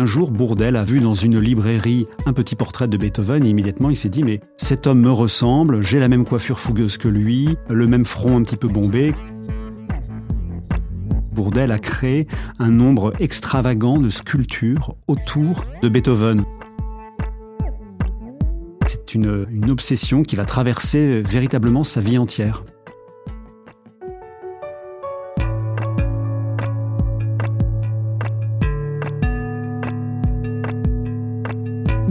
[0.00, 3.90] Un jour, Bourdel a vu dans une librairie un petit portrait de Beethoven et immédiatement
[3.90, 7.50] il s'est dit mais cet homme me ressemble, j'ai la même coiffure fougueuse que lui,
[7.68, 9.14] le même front un petit peu bombé.
[11.34, 12.26] Bourdel a créé
[12.58, 16.44] un nombre extravagant de sculptures autour de Beethoven.
[18.86, 22.64] C'est une, une obsession qui va traverser véritablement sa vie entière.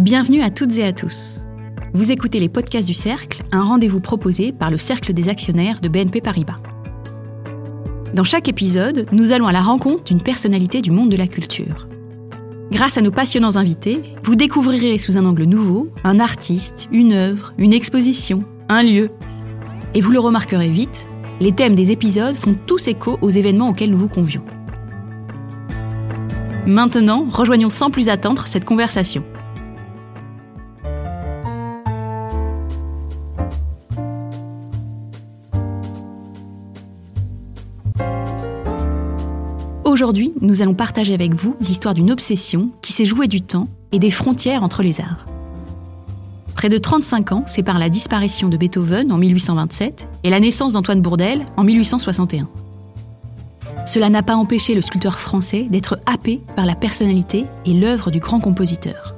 [0.09, 1.41] Bienvenue à toutes et à tous.
[1.93, 5.87] Vous écoutez les podcasts du Cercle, un rendez-vous proposé par le Cercle des actionnaires de
[5.87, 6.57] BNP Paribas.
[8.15, 11.87] Dans chaque épisode, nous allons à la rencontre d'une personnalité du monde de la culture.
[12.71, 17.53] Grâce à nos passionnants invités, vous découvrirez sous un angle nouveau un artiste, une œuvre,
[17.59, 19.11] une exposition, un lieu.
[19.93, 21.07] Et vous le remarquerez vite,
[21.39, 24.43] les thèmes des épisodes font tous écho aux événements auxquels nous vous convions.
[26.65, 29.23] Maintenant, rejoignons sans plus attendre cette conversation.
[39.99, 43.99] Aujourd'hui, nous allons partager avec vous l'histoire d'une obsession qui s'est jouée du temps et
[43.99, 45.25] des frontières entre les arts.
[46.55, 51.01] Près de 35 ans séparent la disparition de Beethoven en 1827 et la naissance d'Antoine
[51.01, 52.47] Bourdel en 1861.
[53.85, 58.21] Cela n'a pas empêché le sculpteur français d'être happé par la personnalité et l'œuvre du
[58.21, 59.15] grand compositeur.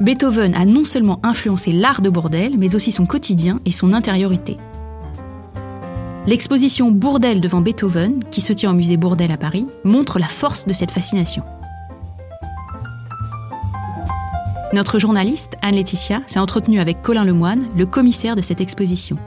[0.00, 4.56] Beethoven a non seulement influencé l'art de Bourdel, mais aussi son quotidien et son intériorité.
[6.30, 10.64] L'exposition Bourdel devant Beethoven, qui se tient au musée Bourdel à Paris, montre la force
[10.64, 11.42] de cette fascination.
[14.72, 19.18] Notre journaliste, Anne-Laetitia, s'est entretenue avec Colin Lemoine, le commissaire de cette exposition.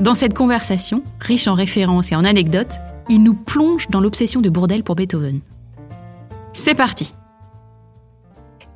[0.00, 2.78] Dans cette conversation, riche en références et en anecdotes,
[3.10, 5.40] il nous plonge dans l'obsession de Bourdel pour Beethoven.
[6.54, 7.12] C'est parti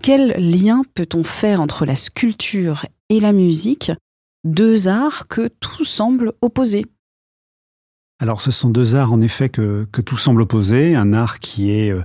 [0.03, 3.93] Quel lien peut-on faire entre la sculpture et la musique,
[4.45, 6.85] deux arts que tout semble opposer?
[8.21, 11.91] Alors ce sont deux arts en effet que, tout semble opposer, un art qui est
[11.91, 12.03] euh,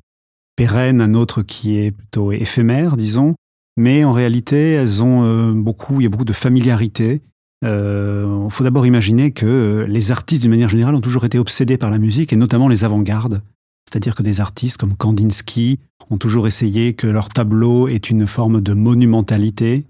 [0.56, 3.36] pérenne, un autre qui est plutôt éphémère, disons,
[3.78, 7.22] mais en réalité elles ont euh, beaucoup, il y a beaucoup de familiarité.
[7.62, 11.78] Il euh, faut d'abord imaginer que les artistes d'une manière générale ont toujours été obsédés
[11.78, 13.42] par la musique et notamment les avant-gardes.
[13.88, 18.62] C'est-à-dire que des artistes comme Kandinsky ont toujours essayé que leur tableau ait une forme
[18.62, 19.88] de monumentalité,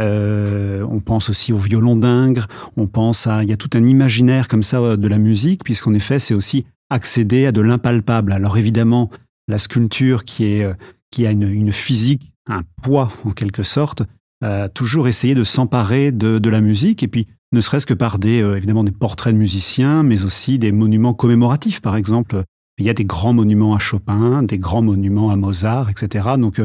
[0.00, 3.42] euh, on pense aussi au violon d'Ingres, on pense à...
[3.42, 6.34] Il y a tout un imaginaire comme ça euh, de la musique, puisqu'en effet, c'est
[6.34, 8.32] aussi accéder à de l'impalpable.
[8.32, 9.10] Alors évidemment,
[9.48, 10.74] la sculpture qui, est, euh,
[11.10, 14.02] qui a une, physique, un poids en quelque sorte,
[14.40, 18.38] a toujours essayé de s'emparer de, la musique, et puis ne serait-ce que par des,
[18.38, 22.44] évidemment des portraits de musiciens, mais aussi des monuments commémoratifs, par exemple.
[22.78, 26.28] Il y a des grands monuments à Chopin, des grands monuments à Mozart, etc.
[26.38, 26.60] Donc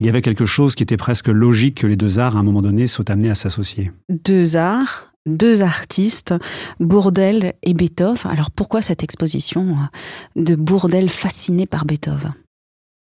[0.00, 2.42] il y avait quelque chose qui était presque logique que les deux arts, à un
[2.42, 3.92] moment donné, soient amenés à s'associer.
[4.08, 6.34] Deux arts, deux artistes,
[6.80, 8.30] Bourdel et Beethoven.
[8.30, 9.76] Alors pourquoi cette exposition
[10.36, 12.34] de Bourdel fasciné par Beethoven?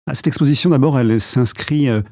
[0.06, 2.02] Ah, Cette exposition, d'abord, elle s'inscrit euh,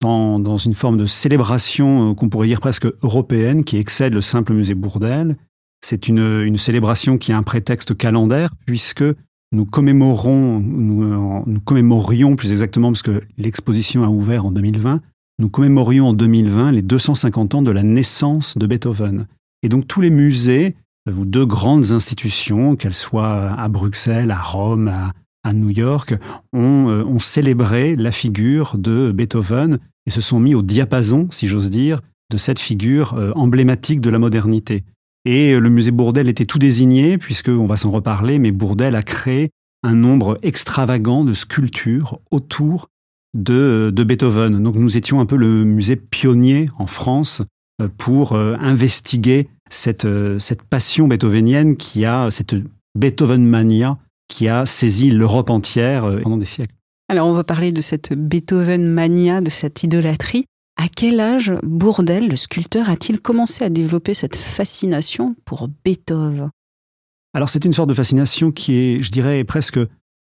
[0.00, 4.54] dans, une forme de célébration euh, qu'on pourrait dire presque européenne, qui excède le simple
[4.54, 5.36] musée Bourdel.
[5.84, 9.04] C'est une, une célébration qui a un prétexte calendaire, puisque
[9.52, 15.00] nous commémorons, nous, nous, commémorions plus exactement, parce que l'exposition a ouvert en 2020,
[15.38, 19.26] nous commémorions en 2020 les 250 ans de la naissance de Beethoven.
[19.62, 20.74] Et donc tous les musées,
[21.10, 24.88] ou deux grandes institutions, qu'elles soient à Bruxelles, à Rome,
[25.44, 26.14] à, New York,
[26.52, 31.48] ont, euh, ont, célébré la figure de Beethoven et se sont mis au diapason, si
[31.48, 34.84] j'ose dire, de cette figure euh, emblématique de la modernité.
[35.24, 39.50] Et le musée Bourdel était tout désigné, puisqu'on va s'en reparler, mais Bourdel a créé
[39.82, 42.88] un nombre extravagant de sculptures autour
[43.34, 44.62] de, de, Beethoven.
[44.62, 47.42] Donc nous étions un peu le musée pionnier en France
[47.80, 50.38] euh, pour euh, investiguer cette, euh,
[50.70, 52.54] passion beethovenienne qui a, cette
[52.98, 56.74] Beethoven mania qui a saisi l'Europe entière pendant des siècles.
[57.08, 60.46] Alors on va parler de cette Beethoven mania, de cette idolâtrie.
[60.76, 66.50] À quel âge Bourdel, le sculpteur, a-t-il commencé à développer cette fascination pour Beethoven?
[67.34, 69.78] Alors c'est une sorte de fascination qui est, je dirais, presque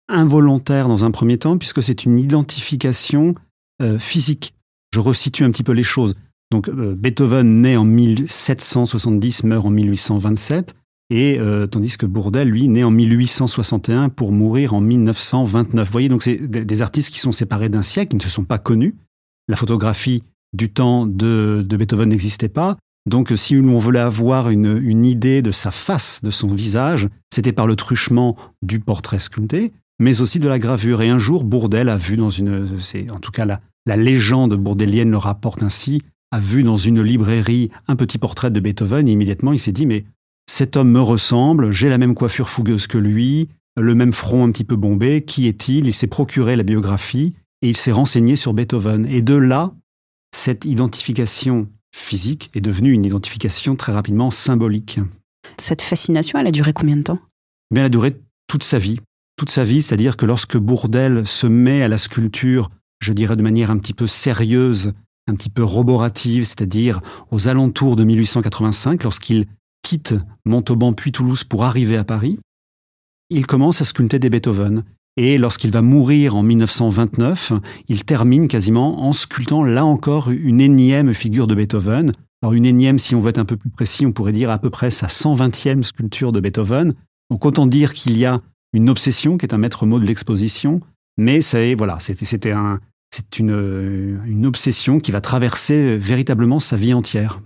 [0.07, 3.35] involontaire dans un premier temps, puisque c'est une identification
[3.81, 4.53] euh, physique.
[4.93, 6.15] Je resitue un petit peu les choses.
[6.51, 10.75] Donc euh, Beethoven naît en 1770, meurt en 1827,
[11.11, 15.87] et euh, tandis que Bourdel, lui, naît en 1861 pour mourir en 1929.
[15.87, 18.45] Vous voyez, donc c'est des artistes qui sont séparés d'un siècle, qui ne se sont
[18.45, 18.95] pas connus.
[19.47, 20.23] La photographie
[20.53, 22.77] du temps de, Beethoven n'existait pas.
[23.05, 27.67] Donc, si on voulait avoir une, idée de sa face, de son visage, c'était par
[27.67, 29.73] le truchement du portrait sculpté.
[29.99, 31.01] mais aussi de la gravure.
[31.01, 34.55] Et un jour, Bourdel a vu dans une, c'est en tout cas la, la légende
[34.55, 36.01] bourdelienne le rapporte ainsi,
[36.31, 39.87] a vu dans une librairie un petit portrait de Beethoven et immédiatement il s'est dit
[39.87, 40.05] mais
[40.47, 44.51] cet homme me ressemble, j'ai la même coiffure fougueuse que lui, le même front un
[44.51, 45.87] petit peu bombé, qui est-il?
[45.87, 49.05] Il s'est procuré la biographie et il s'est renseigné sur Beethoven.
[49.05, 49.73] Et de là,
[50.31, 54.99] cette identification physique est devenue une identification très rapidement symbolique.
[55.57, 57.19] Cette fascination, elle a duré combien de temps?
[57.73, 58.15] Eh Elle a duré
[58.47, 58.99] toute sa vie.
[59.37, 63.41] Toute sa vie, c'est-à-dire que lorsque Bourdel se met à la sculpture, je dirais de
[63.41, 64.93] manière un petit peu sérieuse,
[65.27, 67.01] un petit peu roborative, c'est-à-dire
[67.31, 69.47] aux alentours de 1885, lorsqu'il
[69.81, 70.15] quitte
[70.45, 72.39] Montauban puis Toulouse pour arriver à Paris,
[73.29, 74.83] il commence à sculpter des Beethoven.
[75.17, 77.53] Et lorsqu'il va mourir en 1929,
[77.89, 82.11] il termine quasiment en sculptant là encore une énième figure de Beethoven.
[82.41, 84.59] Alors une énième, si on veut être un peu plus précis, on pourrait dire à
[84.59, 86.93] peu près sa 120e sculpture de Beethoven.
[87.29, 88.41] Donc autant dire qu'il y a
[88.71, 90.79] une obsession qui est un maître mot de l'exposition,
[91.17, 92.79] mais c'est voilà, c'était un,
[93.37, 97.41] une, une obsession qui va traverser véritablement sa vie entière.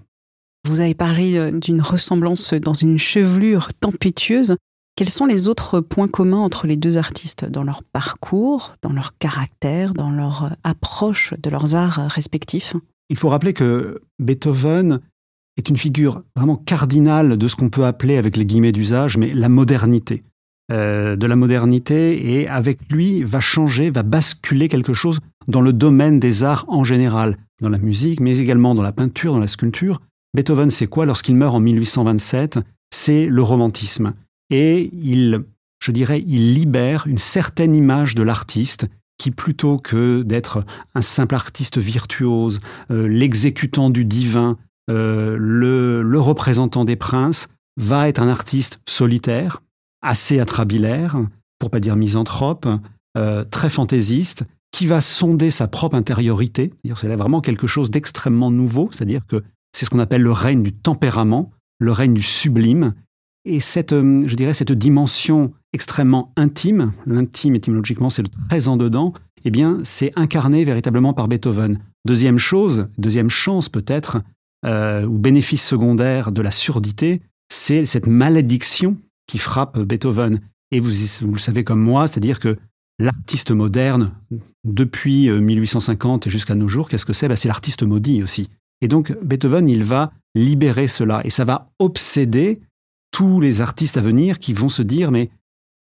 [0.65, 4.55] Vous avez parlé euh, d'une ressemblance dans une chevelure tempétueuse.
[4.95, 9.17] Quels sont les autres points communs entre les deux artistes dans leur parcours, dans leur
[9.17, 12.75] caractère, dans leur euh, approche de leurs arts respectifs?
[13.09, 14.99] Il faut rappeler que Beethoven
[15.57, 19.33] est une figure vraiment cardinale de ce qu'on peut appeler, avec les guillemets d'usage, mais
[19.33, 20.23] la modernité.
[20.71, 25.73] Euh, de la modernité, et avec lui va changer, va basculer quelque chose dans le
[25.73, 29.47] domaine des arts en général, dans la musique, mais également dans la peinture, dans la
[29.47, 30.01] sculpture.
[30.35, 32.59] Beethoven, c'est quoi lorsqu'il meurt en 1827
[32.93, 34.13] C'est le romantisme.
[34.49, 35.43] Et il,
[35.79, 38.87] je dirais, il libère une certaine image de l'artiste
[39.17, 40.63] qui, plutôt que d'être
[40.95, 42.59] un simple artiste virtuose,
[42.91, 44.57] euh, l'exécutant du divin,
[44.89, 47.47] euh, le, représentant des princes,
[47.77, 49.61] va être un artiste solitaire,
[50.01, 51.17] assez atrabilaire,
[51.59, 52.67] pour pas dire misanthrope,
[53.17, 56.73] euh, très fantaisiste, qui va sonder sa propre intériorité.
[56.95, 60.63] C'est là vraiment quelque chose d'extrêmement nouveau, c'est-à-dire que c'est ce qu'on appelle le règne
[60.63, 62.93] du tempérament, le règne du sublime.
[63.45, 68.77] Et cette, euh, je dirais, cette dimension extrêmement intime, l'intime étymologiquement c'est le très en
[68.77, 69.13] dedans,
[69.43, 71.79] eh bien c'est incarné véritablement par Beethoven.
[72.05, 74.21] Deuxième chose, deuxième chance peut-être,
[74.65, 78.97] euh, ou bénéfice secondaire de la surdité, c'est cette malédiction
[79.27, 80.39] qui frappe Beethoven.
[80.71, 80.91] Et vous,
[81.21, 82.57] vous le savez comme moi, c'est-à-dire que
[82.99, 84.11] l'artiste moderne,
[84.63, 87.27] depuis 1850 euh, jusqu'à nos jours, qu'est-ce que c'est?
[87.27, 88.49] Ben, C'est l'artiste maudit aussi.
[88.81, 91.21] Et donc Beethoven, il va libérer cela.
[91.25, 92.61] Et ça va obséder
[93.13, 95.29] tous les artistes à venir qui vont se dire, mais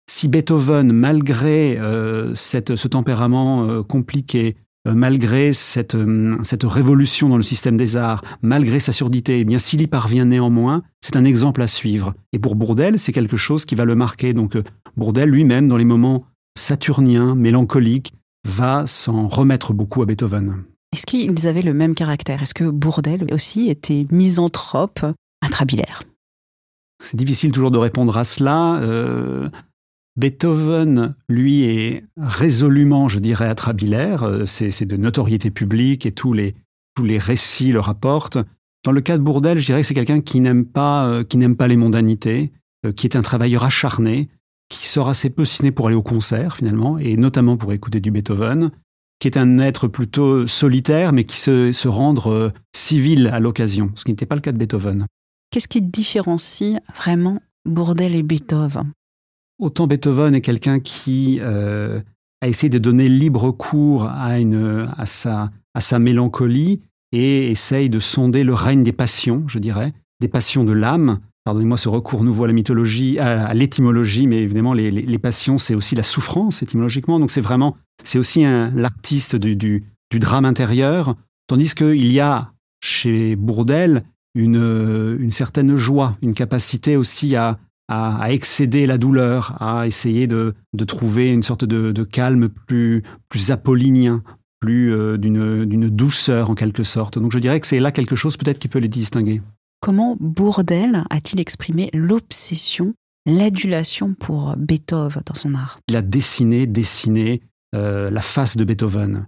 [0.10, 5.96] si Beethoven, malgré euh, ce tempérament euh, compliqué, malgré cette,
[6.44, 10.26] cette, révolution dans le système des arts, malgré sa surdité, eh bien s'il y parvient
[10.26, 12.16] néanmoins, c'est un exemple à suivre.
[12.34, 14.34] Et pour Bourdel, c'est quelque chose qui va le marquer.
[14.34, 14.58] Donc
[14.98, 16.26] Bourdel lui-même, dans les moments
[16.58, 18.14] saturnien, mélancolique,
[18.48, 20.64] va s'en remettre beaucoup à Beethoven.
[20.94, 22.42] Est-ce qu'ils avaient le même caractère?
[22.42, 25.06] Est-ce que Bourdel aussi était misanthrope,
[25.44, 26.02] intrabilaire
[27.02, 28.80] C'est difficile toujours de répondre à cela.
[28.82, 29.50] Euh,
[30.18, 34.24] Beethoven, lui, est résolument, je dirais, atrabilaire.
[34.24, 36.56] Euh, c'est de notoriété publique et tous les,
[36.96, 38.38] tous les récits le rapportent.
[38.84, 41.38] Dans le cas de Bourdel, je dirais que c'est quelqu'un qui n'aime pas, euh, qui
[41.38, 42.52] n'aime pas les mondanités,
[42.96, 44.28] qui est un travailleur acharné,
[44.70, 47.74] qui sort assez peu, si ce n'est pour aller au concert finalement, et notamment pour
[47.74, 48.72] écouter du Beethoven,
[49.20, 54.04] qui est un être plutôt solitaire, mais qui se, se rendre civil à l'occasion, ce
[54.04, 55.06] qui n'était pas le cas de Beethoven.
[55.52, 58.94] Qu'est-ce qui différencie vraiment Bourdel et Beethoven?
[59.60, 62.02] Autant Beethoven est quelqu'un qui euh,
[62.42, 64.40] a essayé de donner libre cours à,
[65.06, 66.82] sa, mélancolie
[67.12, 69.92] et essaye de sonder le règne des passions, je dirais,
[70.22, 74.74] des passions de l'âme, pardonnez-moi ce recours nouveau à la mythologie, à, l'étymologie, mais évidemment
[74.74, 77.20] les, passions, c'est aussi la souffrance étymologiquement.
[77.20, 81.16] Donc c'est vraiment, c'est aussi l'artiste du, drame intérieur,
[81.48, 84.04] tandis qu'il y a chez Bourdel
[84.36, 87.58] une, certaine joie, une capacité aussi à,
[88.30, 90.56] excéder la douleur, à essayer de,
[90.88, 94.24] trouver une sorte de, calme plus, plus apollinien,
[94.60, 97.18] plus euh, d'une douceur en quelque sorte.
[97.18, 99.42] Donc je dirais que c'est là quelque chose peut-être qui peut les distinguer.
[99.82, 102.94] Comment Bourdel a-t-il exprimé l'obsession,
[103.26, 105.80] l'adulation pour Beethoven dans son art?
[105.88, 107.42] Il a dessiné, dessiné
[107.76, 109.28] euh, la face de Beethoven.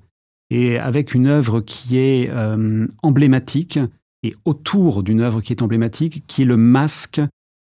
[0.52, 3.80] Et avec une œuvre qui est euh, emblématique,
[4.24, 7.22] et autour d'une œuvre qui est emblématique, qui est le masque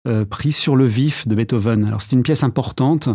[0.08, 1.84] euh, pris sur le vif de Beethoven.
[1.84, 3.08] Alors c'est une pièce importante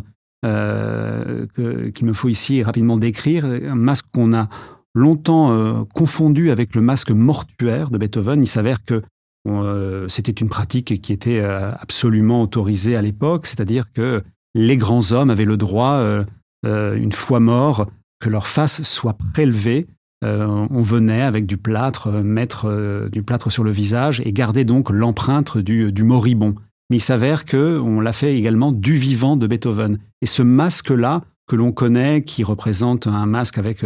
[0.43, 4.49] qu'il me faut ici rapidement décrire, un masque qu'on a
[4.95, 8.41] longtemps confondu avec le masque mortuaire de Beethoven.
[8.41, 9.03] Il s'avère que
[9.47, 15.11] euh, c'était une pratique qui était euh, absolument autorisée à l'époque, c'est-à-dire que les grands
[15.11, 16.25] hommes avaient le droit, euh,
[16.65, 17.87] une fois morts,
[18.19, 19.87] que leur face soit prélevée.
[20.23, 25.57] On venait avec du plâtre, mettre du plâtre sur le visage et garder donc l'empreinte
[25.57, 26.55] du, du moribond.
[26.89, 29.97] Mais il s'avère qu'on l'a fait également du vivant de Beethoven.
[30.21, 33.83] Et ce masque-là, que l'on connaît, qui représente un masque avec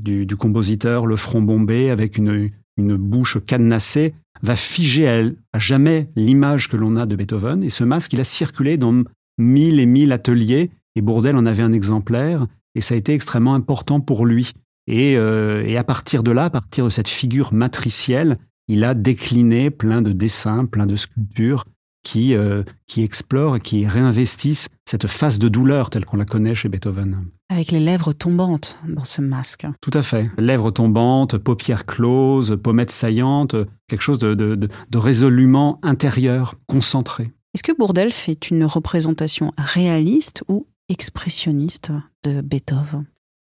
[0.00, 5.08] du, compositeur, le front bombé, avec une, bouche cadenassée, va figer
[5.52, 7.62] à, jamais l'image que l'on a de Beethoven.
[7.62, 9.02] Et ce masque, il a circulé dans
[9.38, 13.54] mille et mille ateliers, et Bourdel en avait un exemplaire, et ça a été extrêmement
[13.54, 14.52] important pour lui.
[14.90, 18.94] Et, euh, et à partir de là, à partir de cette figure matricielle, il a
[18.94, 21.64] décliné plein de dessins, plein de sculptures,
[22.02, 26.56] qui, euh, qui explorent et qui réinvestissent cette phase de douleur telle qu'on la connaît
[26.56, 27.26] chez Beethoven.
[27.50, 29.66] Avec les lèvres tombantes dans ce masque.
[29.80, 30.28] Tout à fait.
[30.38, 33.54] Lèvres tombantes, paupières closes, pommettes saillantes,
[33.86, 37.30] quelque chose de, de, de résolument intérieur, concentré.
[37.54, 41.92] Est-ce que Bourdel fait une représentation réaliste ou expressionniste
[42.24, 43.04] de Beethoven?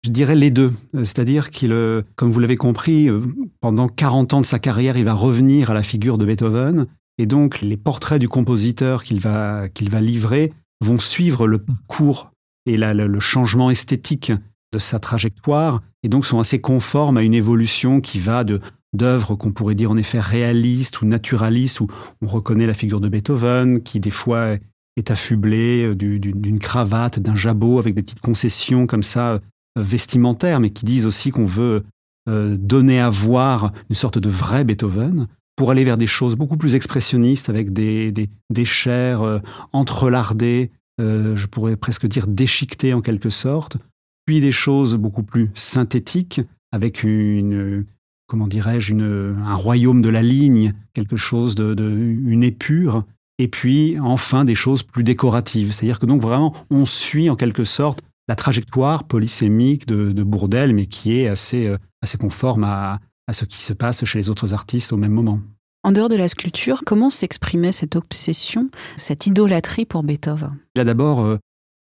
[0.04, 0.71] Je dirais les deux.
[0.94, 3.21] C'est-à-dire qu'il, euh, comme vous l'avez compris, euh,
[3.61, 6.87] pendant 40 ans de sa carrière, il va revenir à la figure de Beethoven.
[7.18, 12.30] Et donc, les portraits du compositeur qu'il va, qu'il va livrer vont suivre le parcours
[12.66, 14.32] et le changement esthétique
[14.73, 18.61] de sa trajectoire, et donc sont assez conformes à une évolution qui va de
[18.94, 21.87] d'œuvres qu'on pourrait dire en effet réalistes ou naturalistes, où
[22.21, 24.56] on reconnaît la figure de Beethoven, qui des fois
[24.97, 29.40] est affublé euh, d'une cravate, d'un jabot, avec des petites concessions comme ça,
[29.76, 31.85] vestimentaires, mais qui disent aussi qu'on veut
[32.29, 35.26] euh, donner à voir une sorte de vrai Beethoven
[35.57, 39.41] pour aller vers des choses beaucoup plus expressionnistes avec des, des, chairs euh,
[39.73, 43.76] entrelardées, euh, je pourrais presque dire déchiquetées en quelque sorte,
[44.25, 47.87] puis des choses beaucoup plus synthétiques avec une,
[48.29, 53.05] comment dirais-je, un royaume de la ligne, quelque chose de, une épure,
[53.38, 55.73] et puis enfin des choses plus décoratives.
[55.73, 60.75] C'est-à-dire que donc vraiment on suit en quelque sorte la trajectoire polysémique de, de Bourdel,
[60.75, 64.29] mais qui est assez, euh, assez conforme à, à ce qui se passe chez les
[64.29, 65.41] autres artistes au même moment.
[65.85, 70.57] En dehors de la sculpture, comment s'exprimait cette obsession, cette idolâtrie pour Beethoven?
[70.76, 71.38] Il a d'abord euh,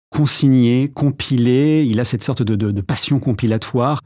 [0.10, 4.02] consigné, compilé, il a cette sorte de, passion compilatoire,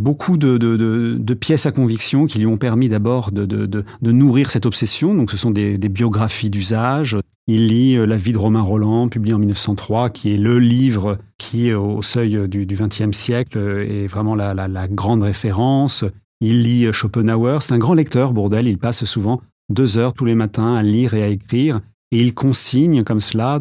[0.00, 5.14] beaucoup de, pièces à conviction qui lui ont permis d'abord de, nourrir cette obsession.
[5.14, 7.16] Donc ce sont des, biographies d'usage.
[7.46, 11.18] Il lit euh, La vie de Romain Roland, publié en 1903, qui est le livre
[11.36, 16.04] qui, au seuil du XXe siècle, est vraiment la grande référence.
[16.40, 17.58] Il lit Schopenhauer.
[17.60, 18.66] C'est un grand lecteur, Bourdel.
[18.66, 19.40] Il passe souvent
[19.70, 21.80] deux heures tous les matins à lire et à écrire.
[22.12, 23.60] Et il consigne comme cela,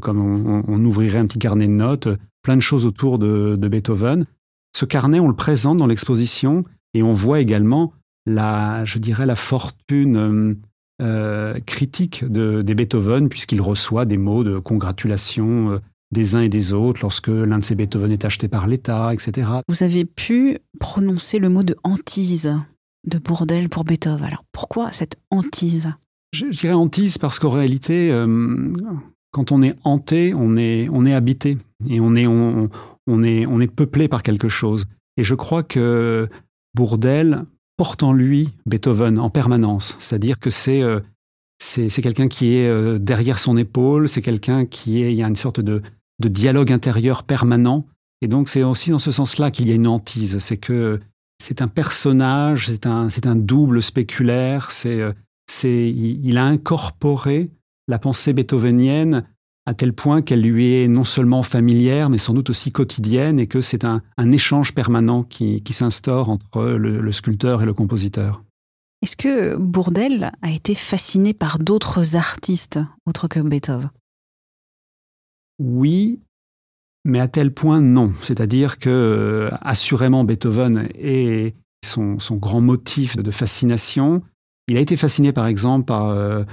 [0.00, 2.08] comme on, ouvrirait un petit carnet de notes,
[2.42, 4.24] plein de choses autour de, Beethoven.
[4.76, 7.92] Ce carnet, on le présente dans l'exposition et on voit également
[8.26, 10.56] la, je dirais, la fortune
[11.00, 15.78] euh, critique de, des Beethoven, puisqu'il reçoit des mots de congratulation euh,
[16.10, 19.48] des uns et des autres lorsque l'un de ces Beethoven est acheté par l'État, etc.
[19.68, 22.52] Vous avez pu prononcer le mot de hantise
[23.06, 24.24] de Bourdel pour Beethoven.
[24.24, 25.92] Alors pourquoi cette hantise?
[26.32, 28.72] Je, dirais hantise parce qu'en réalité, euh,
[29.30, 31.58] quand on est hanté, on est, on est habité
[31.88, 32.70] et on est, on,
[33.08, 33.22] on,
[33.60, 34.86] est, peuplé par quelque chose.
[35.16, 36.28] Et je crois que
[36.74, 37.44] Bourdel
[37.76, 39.96] porte en lui Beethoven en permanence.
[39.98, 41.00] C'est-à-dire que c'est euh,
[41.60, 45.26] c'est quelqu'un qui est euh, derrière son épaule, c'est quelqu'un qui est, il y a
[45.26, 45.82] une sorte de,
[46.20, 47.84] de dialogue intérieur permanent.
[48.20, 50.38] Et donc c'est aussi dans ce sens-là qu'il y a une hantise.
[50.38, 51.00] C'est que
[51.40, 55.12] c'est un personnage, c'est un, un double spéculaire, c'est, euh,
[55.46, 57.50] c'est, il a incorporé
[57.88, 59.24] la pensée beethovenienne
[59.68, 63.46] à tel point qu'elle lui est non seulement familière, mais sans doute aussi quotidienne, et
[63.46, 67.74] que c'est un, un échange permanent qui, qui s'instaure entre le, le sculpteur et le
[67.74, 68.42] compositeur.
[69.02, 73.90] Est-ce que Bourdel a été fasciné par d'autres artistes autres que Beethoven?
[75.58, 76.22] Oui,
[77.04, 78.12] mais à tel point non.
[78.22, 84.22] C'est-à-dire que, euh, assurément, Beethoven est son, grand motif de fascination.
[84.66, 86.44] Il a été fasciné, par exemple, par, euh,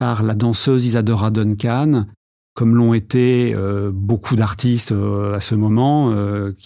[0.00, 2.06] la danseuse Isadora Duncan,
[2.54, 6.14] comme l'ont été euh, beaucoup d'artistes à ce moment.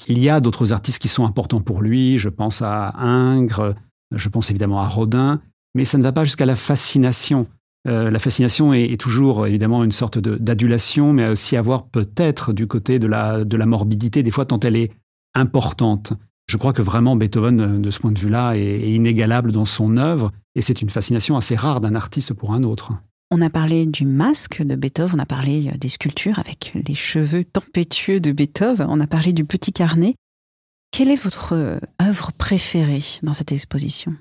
[0.08, 2.18] il y a d'autres artistes qui sont importants pour lui.
[2.18, 3.74] Je pense à Ingres,
[4.12, 5.40] je pense évidemment à Rodin,
[5.74, 7.46] mais ça ne va pas jusqu'à la fascination.
[7.86, 12.98] Euh, la fascination est, toujours évidemment une sorte d'adulation, mais aussi avoir peut-être du côté
[12.98, 14.90] de la, de la morbidité, des fois tant elle est
[15.34, 16.14] importante.
[16.46, 20.32] Je crois que vraiment Beethoven, de ce point de vue-là, est, inégalable dans son œuvre,
[20.54, 22.92] et c'est une fascination assez rare d'un artiste pour un autre.
[23.30, 27.44] On a parlé du masque de Beethoven, on a parlé des sculptures avec les cheveux
[27.44, 30.14] tempétueux de Beethoven, on a parlé du petit carnet.
[30.90, 34.14] Quelle est votre œuvre préférée dans cette exposition?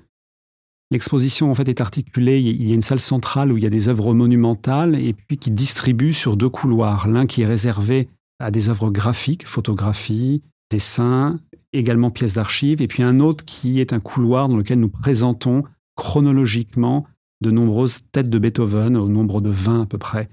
[0.90, 2.40] L'exposition en fait est articulée.
[2.40, 5.38] Il y a une salle centrale où il y a des œuvres monumentales et puis
[5.38, 7.08] qui distribuent sur deux couloirs.
[7.08, 8.08] L'un qui est réservé
[8.38, 11.38] à des œuvres graphiques, photographies, dessins,
[11.72, 15.64] également pièces d'archives, et puis un autre qui est un couloir dans lequel nous présentons
[15.96, 17.06] chronologiquement
[17.44, 20.28] de nombreuses têtes de Beethoven, au nombre de 20 à peu près.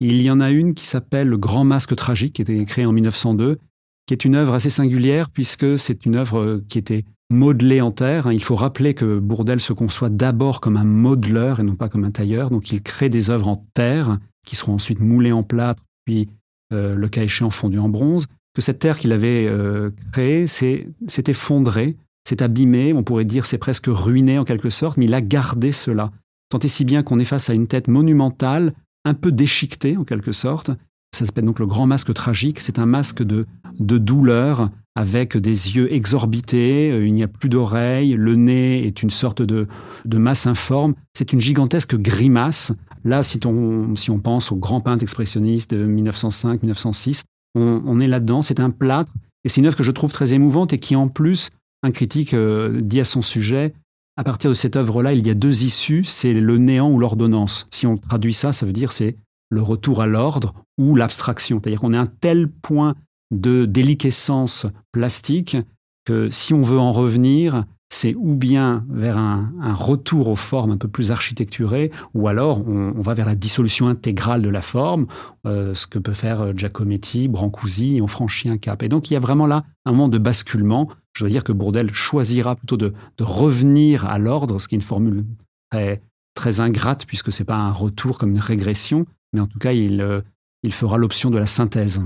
[0.00, 2.86] Il y en a une qui s'appelle Le Grand Masque Tragique, qui a été créée
[2.86, 3.58] en 1902,
[4.06, 8.30] qui est une œuvre assez singulière puisque c'est une œuvre qui était modelée en terre.
[8.32, 12.04] Il faut rappeler que Bourdelle se conçoit d'abord comme un modeleur et non pas comme
[12.04, 12.50] un tailleur.
[12.50, 16.28] Donc il crée des œuvres en terre qui seront ensuite moulées en plâtre, puis
[16.72, 18.26] euh, le cas échéant fondues en bronze.
[18.54, 20.86] Que cette terre qu'il avait euh, créée s'est
[21.28, 21.96] effondrée,
[22.28, 25.72] s'est abîmée, on pourrait dire c'est presque ruiné en quelque sorte, mais il a gardé
[25.72, 26.10] cela.
[26.50, 30.04] Tant et si bien qu'on est face à une tête monumentale, un peu déchiquetée en
[30.04, 30.70] quelque sorte.
[31.12, 32.60] Ça s'appelle donc le grand masque tragique.
[32.60, 33.46] C'est un masque de,
[33.78, 39.02] de douleur avec des yeux exorbités, euh, il n'y a plus d'oreilles, le nez est
[39.02, 39.68] une sorte de,
[40.04, 40.94] de masse informe.
[41.14, 42.72] C'est une gigantesque grimace.
[43.04, 47.22] Là, si on, si on pense aux grands peintres expressionnistes de 1905-1906,
[47.54, 48.42] on, est là-dedans.
[48.42, 49.12] C'est un plâtre.
[49.44, 51.50] Et c'est une œuvre que je trouve très émouvante et qui, en plus,
[51.82, 53.72] un critique euh, dit à son sujet,
[54.20, 57.66] à partir de cette œuvre-là, il y a deux issues, c'est le néant ou l'ordonnance.
[57.70, 59.16] Si on traduit ça, ça veut dire c'est
[59.48, 61.58] le retour à l'ordre ou l'abstraction.
[61.58, 62.96] C'est-à-dire qu'on est à un tel point
[63.30, 65.56] de déliquescence plastique
[66.04, 70.76] que si on veut en revenir, c'est ou bien vers un, retour aux formes un
[70.76, 75.06] peu plus architecturées, ou alors on, va vers la dissolution intégrale de la forme,
[75.46, 78.82] euh, ce que peut faire euh, Giacometti, Brancusi, on franchit un cap.
[78.82, 80.90] Et donc il y a vraiment là un moment de basculement.
[81.12, 84.82] Je veux dire que Bourdel choisira plutôt de, revenir à l'ordre, ce qui est une
[84.82, 85.24] formule
[85.70, 86.02] très,
[86.34, 89.72] très ingrate, puisque ce n'est pas un retour comme une régression, mais en tout cas
[89.72, 90.20] il, euh,
[90.62, 92.02] il fera l'option de la synthèse.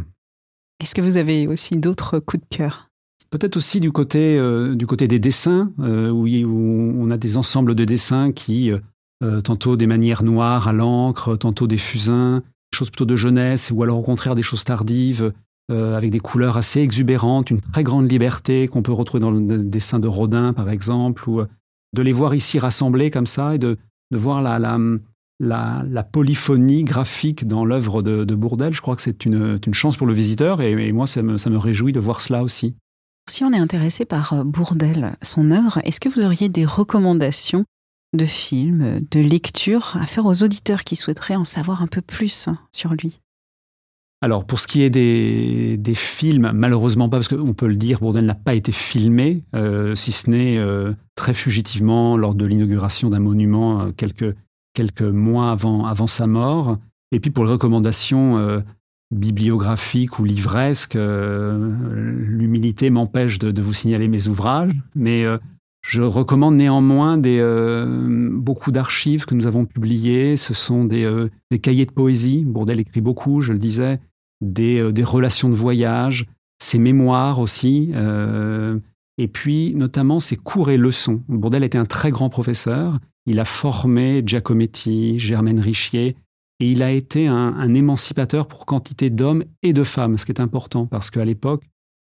[0.81, 2.91] Est-ce que vous avez aussi d'autres coups de cœur?
[3.31, 7.75] Peut-être aussi du côté, euh, du côté des dessins, euh, où, on a des ensembles
[7.75, 8.71] de dessins qui,
[9.23, 12.41] euh, tantôt des manières noires à l'encre, tantôt des fusains,
[12.73, 15.33] des choses plutôt de jeunesse, ou alors au contraire des choses tardives,
[15.71, 19.99] avec des couleurs assez exubérantes, une très grande liberté qu'on peut retrouver dans le dessin
[19.99, 21.43] de Rodin, par exemple, ou
[21.95, 23.79] de les voir ici rassemblés comme ça et de,
[24.11, 28.75] de voir la, la, la, polyphonie graphique dans l'œuvre de, Bourdelle.
[28.75, 32.01] Je crois que c'est une, chance pour le visiteur et, moi, ça me, réjouit de
[32.01, 32.77] voir cela aussi.
[33.29, 37.65] Si on est intéressé par euh, Bourdelle, son œuvre, est-ce que vous auriez des recommandations
[38.13, 42.51] de films, de lectures à faire aux auditeurs qui souhaiteraient en savoir un peu plus
[42.71, 43.21] sur lui?
[44.25, 48.27] Alors, pour ce qui est des, films, malheureusement pas, parce qu'on peut le dire, Bourdelle
[48.27, 53.21] n'a pas été filmé, euh, si ce n'est euh, très fugitivement lors de l'inauguration d'un
[53.21, 54.35] monument quelques,
[54.75, 56.79] quelques mois avant, avant sa mort.
[57.13, 58.61] Et puis pour les recommandations euh,
[59.13, 61.73] bibliographiques ou livresques, euh,
[62.19, 65.39] l'humilité m'empêche de, vous signaler mes ouvrages, mais euh,
[65.87, 67.45] je recommande néanmoins des,
[68.33, 70.39] beaucoup d'archives que nous avons publiées.
[70.39, 71.07] Ce sont des,
[71.51, 72.43] des, cahiers de poésie.
[72.43, 74.01] Bourdel écrit beaucoup, je le disais,
[74.53, 76.27] des, des relations de voyage,
[76.63, 77.93] ses mémoires aussi.
[79.19, 81.23] et puis, notamment, ses cours et leçons.
[81.29, 86.17] Bourdel était un très grand professeur il a formé Giacometti, Germaine Richier,
[86.61, 90.41] et il a été un, émancipateur pour quantité d'hommes et de femmes, ce qui est
[90.41, 91.65] important, parce qu'à l'époque,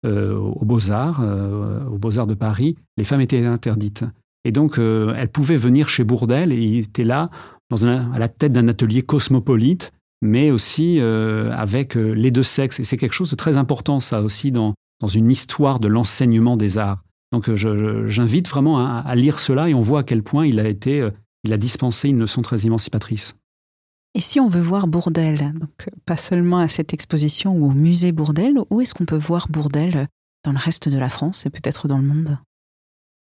[0.05, 4.05] euh, aux Beaux-Arts, euh, aux Beaux-Arts de Paris, les femmes étaient interdites.
[4.43, 7.31] Et donc, euh, elles pouvaient venir chez Bourdelle, et il était là,
[7.71, 9.91] à la tête d'un atelier cosmopolite,
[10.25, 12.79] mais aussi avec les deux sexes.
[12.79, 14.73] Et c'est quelque chose de très important, ça aussi, dans
[15.13, 17.05] une histoire de l'enseignement des arts.
[17.35, 20.69] Donc euh, j'invite vraiment à, lire cela et on voit à quel point il a
[20.69, 21.11] été, euh,
[21.43, 23.35] il a dispensé une leçon très émancipatrice.
[24.13, 28.13] Et si on veut voir Bourdelle, donc pas seulement à cette exposition ou au musée
[28.13, 30.07] Bourdelle, où est-ce qu'on peut voir Bourdelle
[30.45, 32.37] dans le reste de la France et peut-être dans le monde?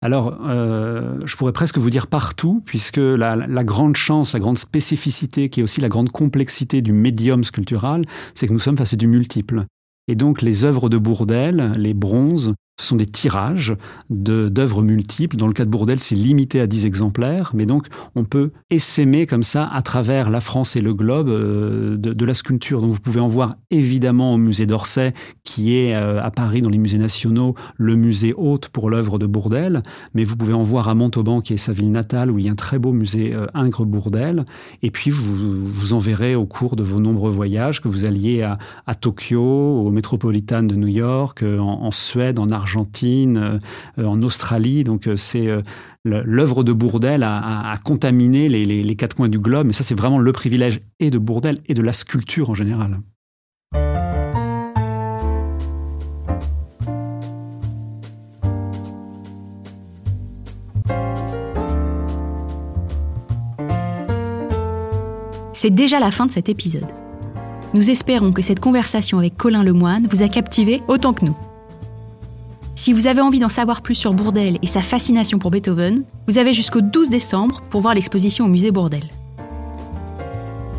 [0.05, 5.49] Alors, euh, je pourrais presque vous dire partout, puisque la, grande chance, la grande spécificité,
[5.49, 8.97] qui est aussi la grande complexité du médium sculptural, c'est que nous sommes face à
[8.99, 9.65] du multiple.
[10.07, 13.77] Et donc, les œuvres de Bourdelle, les bronzes, ce sont des tirages
[14.11, 15.37] d'œuvres multiples.
[15.37, 19.27] Dans le cas de Bourdelle, c'est limité à 10 exemplaires, mais donc on peut essaimer
[19.27, 22.81] comme ça à travers la France et le globe euh, de, la sculpture.
[22.81, 26.71] Donc vous pouvez en voir évidemment au musée d'Orsay, qui est euh, à Paris dans
[26.71, 29.85] les musées nationaux, le musée hôte pour l'œuvre de Bourdelle,
[30.15, 32.49] mais vous pouvez en voir à Montauban, qui est sa ville natale, où il y
[32.49, 34.45] a un très beau musée euh, Ingres-Bourdelle.
[34.83, 38.43] Et puis vous, vous en verrez au cours de vos nombreux voyages, que vous alliez
[38.43, 43.61] à, à Tokyo, au Metropolitan de New York, en, en Suède, en Argentine, Argentine,
[43.99, 44.85] euh, en Australie.
[44.85, 45.61] Donc euh, c'est euh,
[46.05, 49.67] l'œuvre de Bourdelle a, contaminé les, quatre coins du globe.
[49.67, 53.01] Mais ça, c'est vraiment le privilège et de Bourdelle et de la sculpture en général.
[65.53, 66.85] C'est déjà la fin de cet épisode.
[67.73, 71.37] Nous espérons que cette conversation avec Colin Lemoine vous a captivé autant que nous.
[72.77, 76.39] Si vous avez envie d'en savoir plus sur Bourdelle et sa fascination pour Beethoven, vous
[76.39, 79.09] avez jusqu'au 12 décembre pour voir l'exposition au musée Bourdelle.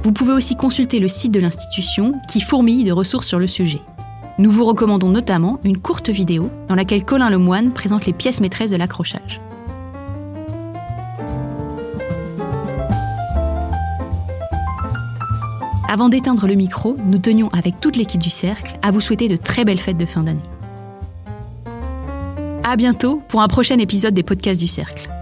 [0.04, 3.80] Vous pouvez aussi consulter le site de l'institution qui fourmille de ressources sur le sujet.
[4.40, 8.72] Nous vous recommandons notamment une courte vidéo dans laquelle Colin Lemoine présente les pièces maîtresses
[8.72, 9.40] de l'accrochage.
[15.88, 19.38] Avant d'éteindre le micro, nous tenions avec toute l'équipe du Cercle à vous souhaiter de
[19.38, 20.42] très belles fêtes de fin d'année.
[22.68, 25.15] À bientôt pour un prochain épisode des podcasts du Cercle.